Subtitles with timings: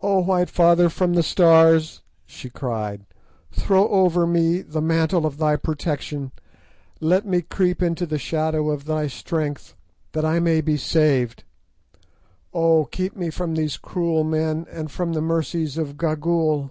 [0.00, 3.04] "Oh, white father from the Stars!" she cried,
[3.50, 6.30] "throw over me the mantle of thy protection;
[7.00, 9.74] let me creep into the shadow of thy strength,
[10.12, 11.42] that I may be saved.
[12.54, 16.70] Oh, keep me from these cruel men and from the mercies of Gagool!"